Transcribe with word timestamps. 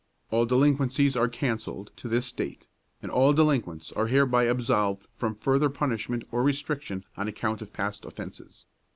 All 0.31 0.47
delinquencies 0.47 1.15
are 1.15 1.27
cancelled 1.27 1.91
to 1.97 2.07
this 2.07 2.31
date, 2.31 2.65
and 3.03 3.11
all 3.11 3.33
delinquents 3.33 3.91
are 3.91 4.07
hereby 4.07 4.45
absolved 4.45 5.07
from 5.15 5.35
further 5.35 5.69
punishment 5.69 6.23
or 6.31 6.41
restriction 6.41 7.05
on 7.17 7.27
account 7.27 7.61
of 7.61 7.71
past 7.71 8.03
offences. 8.03 8.65